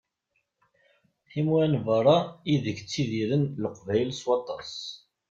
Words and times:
Timura 1.29 1.67
n 1.73 1.75
berra 1.85 2.17
ideg 2.53 2.77
ttidiren 2.81 3.43
Leqbayel 3.63 4.09
s 4.13 4.21
waṭas. 4.27 4.73